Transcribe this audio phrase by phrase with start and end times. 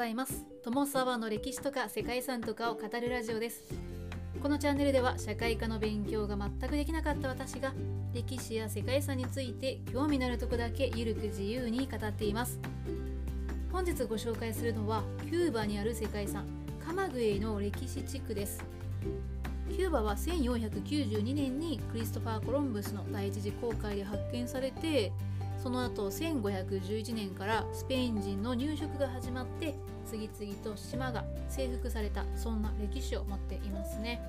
[0.00, 0.46] ざいます。
[0.64, 3.64] 友沢の歴史とか世界遺産とかを語るラジオです。
[4.42, 7.74] このチャンネルでは社会科の勉強が全くできなかった私が
[8.14, 12.58] 歴史や世界遺産について興味のあるとこだけゆるく自由に語っています。
[13.70, 16.46] 本日ご紹介するのはキューバにある世界遺産
[16.82, 18.64] カマグエの歴史地区です。
[19.68, 25.12] キューバは1492年にクリストファー・コロンブスの第一次航海で発見されて
[25.62, 29.74] その後1511年からスペイン人の入植が始まって
[30.06, 34.22] 次々と島が征服されたそんな歴史を持っていますね。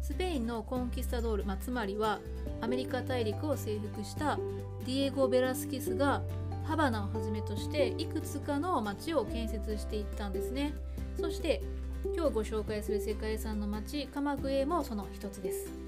[0.00, 2.18] スペインのコンキスタドール、まあ、つまりは
[2.60, 4.36] アメリカ大陸を征服した
[4.84, 6.22] ディエゴ・ベラスキスが
[6.64, 10.74] ハバナをはじめとしていくつかの町を建設していったんですね。
[11.20, 11.62] そして
[12.16, 15.81] 今日ご紹介する世界遺産の町カマグエもその一つです。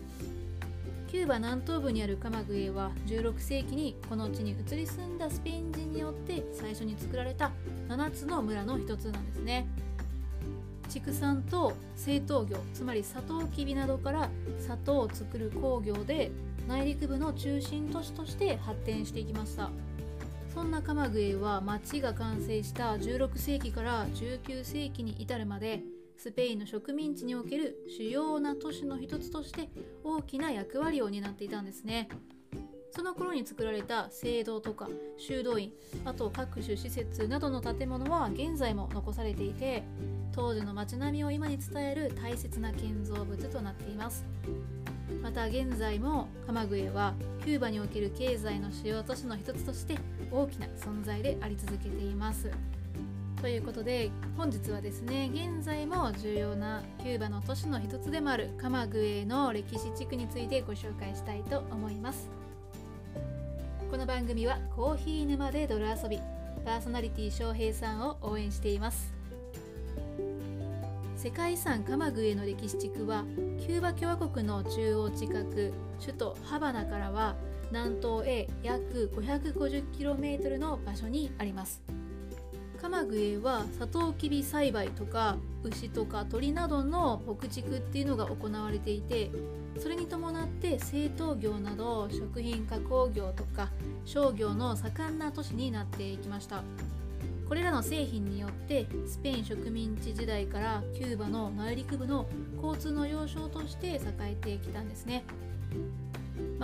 [1.14, 7.52] キューバ南東部にあるカマグエは16世紀にこの地に移り住んだスペイン人によって最初に作られた
[7.88, 9.68] 7つの村の一つなんですね。
[10.88, 16.32] 畜産と製糖業つまりサトウキビなどから砂糖を作る工業で
[16.66, 19.71] 内陸部の中心都市として発展していきました。
[20.52, 25.80] そんなカマグエは町が完成した16世紀から19世紀に至るまで
[26.25, 29.69] スペインの植民地における主要な都市の一つとして
[30.03, 32.09] 大きな役割を担っていたんですね。
[32.93, 35.71] その頃に作られた聖堂とか修道院
[36.07, 39.83] あと各種施設などの建物は現在も残されていて
[40.33, 44.25] 当時の街並みを今に伝える大切な建造物となっています。
[45.23, 47.13] また現在もカマグエは
[47.45, 49.99] キューバにおける経済の主要都市の一つとして
[50.33, 52.51] 大きな存在であり続けています。
[53.45, 62.30] ということで本日はですね現在も重要なキューバの都市の一つでもあるカマグエの歴史地区についてご紹介したいと思います。
[63.90, 66.20] この番組はコーヒー沼で泥遊び
[66.65, 69.12] パーソナリティ翔平さんを応援しています。
[71.19, 73.27] 世界遺産カマグエの歴史地区は
[73.60, 77.37] キューバ共和国の中央近く首都ハバナからは
[77.71, 82.03] 南東へ約 550km の場所にあります。
[82.81, 89.31] カマグエはサトウキビ栽培とか牛とか鳥などの牧畜っていうのが行われていて
[89.79, 93.71] それに伴って製糖業など食品加工業とか
[94.05, 96.63] 商業の盛んな都市になっていきました。
[97.49, 102.27] これらの製品によってスペイン植民地時代からキューバの内陸部の
[102.63, 105.25] 交通の要衝として栄えてきたんですね。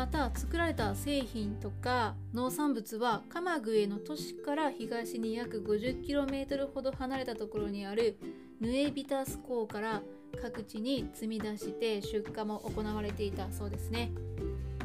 [0.00, 8.16] また作られた製品とか農産物はカマグエの都市から東に約 50km ほど離れたところにある
[8.62, 10.00] ヌエビタス港から
[10.40, 14.10] 各地に積み出して出荷も行われていたそうですね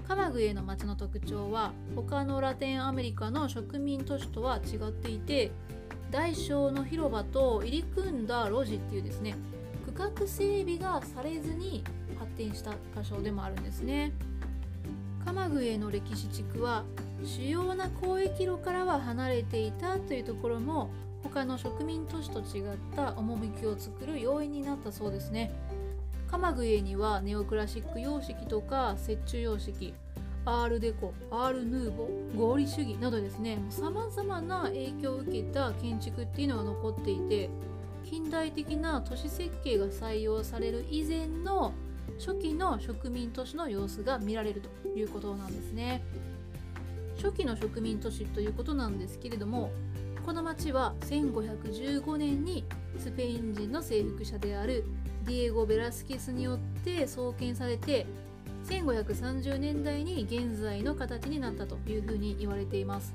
[0.06, 5.54] カマグエの町の特徴は他のラテンアメリカの植民都市とは違っていて
[6.12, 9.38] 大小の広場と入り組んだ路地っていうですね
[9.86, 11.86] 区画整備がされずに
[12.20, 14.12] 発展した場所でもあるんですね。
[15.36, 16.86] マグエの歴史地区は
[17.22, 20.90] 主要な交易路からは離れていたというところも
[21.24, 25.52] 他の植民都市と違った趣を作る要因になったそうですね。
[26.32, 29.94] カマグエにはネオクラシック様式とか折衷様式
[30.46, 32.08] アールデコ、アールヌーボ、
[32.38, 33.58] 合理主義などですね。
[33.70, 37.50] さまざまな影響を受けた建築っていうのが残っていて
[38.06, 41.74] 近代的な都市設計が採用される以前の
[42.18, 46.04] 初期の植民都市の様子が見られるということなんですね。
[47.18, 49.72] 初期の植民都市ということなんですけれども
[50.26, 52.66] この町は1515年に
[52.98, 54.84] スペイン人の征服者である
[55.26, 58.06] ディエゴ・ベラスキスによって創建されて
[58.66, 63.14] 1530年代に現在の形になったというふうに言われています。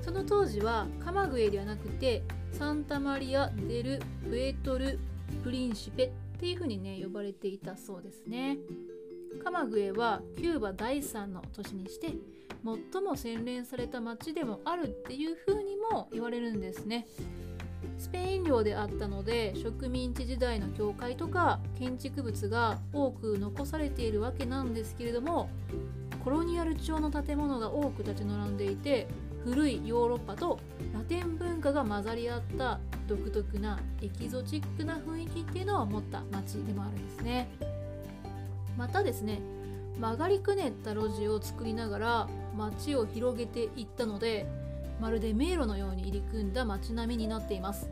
[0.00, 4.98] その当時はカマグエではなくてサンタマリア・デル・プエトル・
[5.42, 8.58] プリンシペっていう風にね呼ばれていたそうですね。
[9.44, 12.14] カマグエはキューバ第3の都市にして
[12.92, 17.06] 最も洗練された街でもあるっていう風にも言われるんですね。
[17.96, 25.48] スペイン領であったので植民地時代の教会とか建築物が多く残されているわけなんですけれども
[26.24, 29.06] コロニアル調の建物が多く立ち並んでいて
[29.44, 30.58] 古いヨーロッパと
[30.92, 32.80] ラテン文化が混ざり合った
[33.12, 37.46] 独特なエキゾチックな雰囲気っていうのを持った街でもあるんですね。
[38.78, 39.40] またですね
[40.00, 44.46] 曲がりくねった路地を作りながら街を広げていったので
[44.98, 47.90] まるで迷路のように入り組んだ街並みになっています。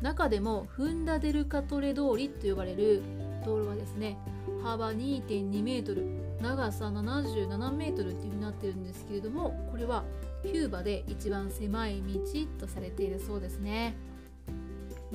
[0.00, 3.02] 中でもフンダデルカトレ通りと呼ばれる
[3.44, 4.16] 道路はですね
[4.62, 6.06] 幅2.2メートル
[6.40, 10.04] 長さ77メートルっていう風になってるんですけれどもこれは
[10.42, 12.20] キューバで一番狭い道
[12.60, 13.96] とされているそうですね。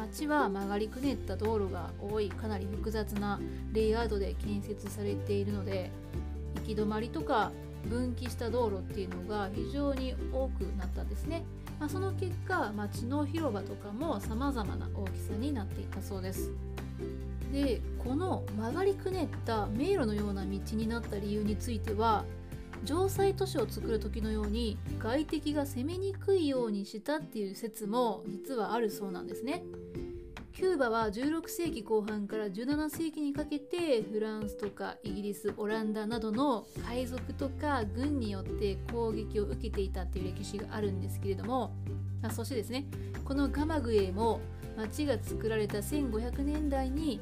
[0.01, 3.39] 町は曲がりくねった道路が多いかなり複雑な
[3.71, 5.91] レイアウトで建設されているので
[6.55, 7.51] 行き止まりとか
[7.85, 11.43] 分岐した道路っていうのが非常に多くなったんですね、
[11.79, 16.51] まあ、その結果町の広場とかも様々な大きさになっていたそうです
[17.51, 22.25] でこの曲がりくねった迷路のような道になった理由については
[22.85, 29.63] 城塞都市を作る時のように外敵が攻めにくいようにしたっていう説も実はあるそうなんですね。
[30.61, 41.73] キューバは16世紀後半から17世紀にかけてフランスとかイギリスオランダなどの海賊とか軍によって攻撃を受けていたっていう歴史があるんですけれども、
[42.21, 42.85] まあ、そしてですね
[43.25, 44.39] このガマグエも
[44.77, 47.19] 町が作られた1500年代に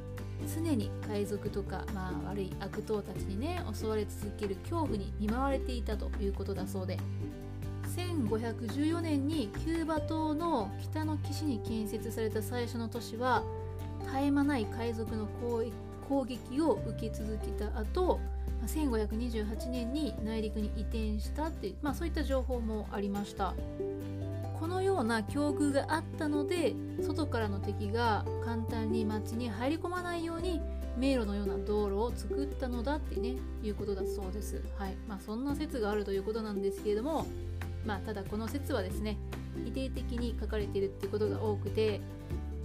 [0.53, 6.97] 常に海賊とか、まあ、悪い悪党たちにね襲われ続ける恐怖に見舞われていたということだそうで
[7.89, 13.43] 1514年にキューバ島の北の岸に建設された最初の都市は
[14.05, 15.27] 絶え間ない海賊の
[16.07, 18.19] 攻撃を受け続けた後
[18.65, 23.53] 1528年に内陸に移転したっていう、まあ、そういった情報もありました
[24.59, 30.61] このような境遇があったので外からの敵が簡単に町に入り込まないように
[30.97, 34.61] 迷路のような道路を作ったのだってねいうことだそうです。
[34.77, 37.25] はいまあ、そんな説があるということなんですけれども、
[37.85, 39.17] まあ、ただこの説はですね
[39.65, 42.01] 否定的に書かれているっていうことが多くて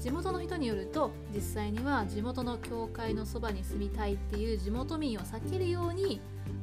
[0.01, 6.21] 地元の人によると実際には地元の教会のそばに住みたいっていう地元民を避けるように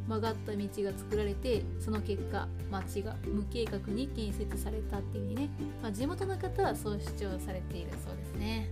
[0.07, 5.50] 曲がった道が作られてその結果町が無計画に建設されたっていうふうにね、
[5.81, 8.69] まあ、地元の方はそう主張されているそうですね。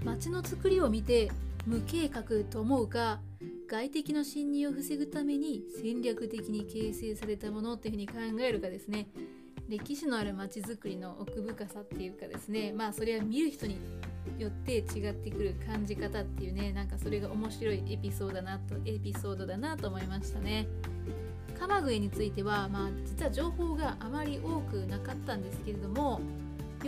[0.00, 1.30] うん、町の作りを見て
[1.66, 3.20] 無計画と思うか
[3.68, 9.08] 外敵の侵入を防ぐために戦略的に形成されたものっていうふうに考えるかですね。
[9.68, 12.72] 歴史のある町づくりの奥深さっていうかですね。
[12.72, 13.78] まあそれは見る人に
[14.38, 16.72] よって違ってくる感じ方っていうね。
[16.72, 20.66] なんかそれが面白いエピソードだなとエピソードだなと思いましたね。
[21.60, 26.22] 鎌栗については、まあ、実は情報があまり多くなかったんですけれども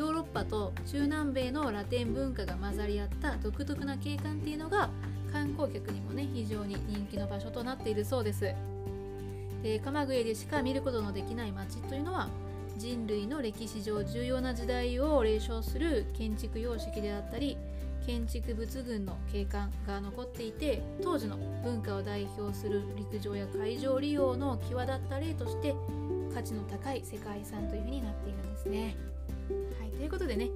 [0.00, 4.88] ヨーロッパと中南米のラテン文化が混ざり合った独特な景観っていうのが
[5.31, 8.55] 観光客にもね非常に人気の場所となっているそうです
[9.62, 12.31] で鎌栗でしか見ることのできない街というのは
[12.79, 17.58] 人類の歴史上重要な時代を霊唱する建築様式であったり
[18.06, 25.75] 建築物群の景観が残っていて当時の文化を代表する陸上や海上利用の際立った例として
[26.32, 28.97] 価値の高い世界遺産というふうになっているんですね。
[30.00, 30.49] ということでね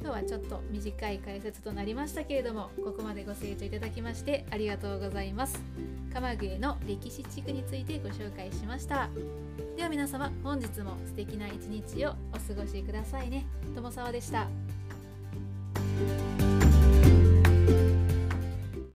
[0.00, 5.60] 今日はちょっと短い解説となりましたけれどもここまでご清聴いただきましてありがとうございます。
[6.12, 9.08] 鎌倉の歴史地区についてご紹介しました。
[9.76, 13.44] では皆様本日も素敵な一日をお過ごしくださいね
[13.74, 14.46] 友沢でした